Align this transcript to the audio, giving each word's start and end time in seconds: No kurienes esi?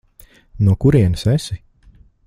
No 0.67 0.73
kurienes 0.85 1.27
esi? 1.35 1.61